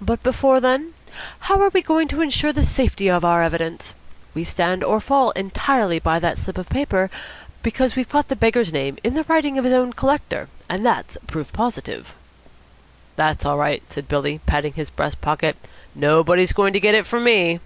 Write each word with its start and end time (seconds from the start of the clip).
"But 0.00 0.22
before 0.22 0.58
then? 0.58 0.94
How 1.40 1.60
are 1.60 1.68
we 1.68 1.82
going 1.82 2.08
to 2.08 2.22
ensure 2.22 2.50
the 2.50 2.62
safety 2.64 3.10
of 3.10 3.26
our 3.26 3.42
evidence? 3.42 3.94
We 4.32 4.42
stand 4.42 4.82
or 4.82 5.02
fall 5.02 5.32
entirely 5.32 5.98
by 5.98 6.18
that 6.18 6.38
slip 6.38 6.56
of 6.56 6.70
paper, 6.70 7.10
because 7.62 7.94
we've 7.94 8.08
got 8.08 8.28
the 8.28 8.36
beggar's 8.36 8.72
name 8.72 8.96
in 9.04 9.12
the 9.12 9.24
writing 9.24 9.58
of 9.58 9.66
his 9.66 9.74
own 9.74 9.92
collector, 9.92 10.48
and 10.70 10.86
that's 10.86 11.18
proof 11.26 11.52
positive." 11.52 12.14
"That's 13.16 13.44
all 13.44 13.58
right," 13.58 13.82
said 13.92 14.08
Billy, 14.08 14.40
patting 14.46 14.72
his 14.72 14.88
breast 14.88 15.20
pocket. 15.20 15.58
"Nobody's 15.94 16.54
going 16.54 16.72
to 16.72 16.80
get 16.80 16.94
it 16.94 17.04
from 17.04 17.24
me." 17.24 17.60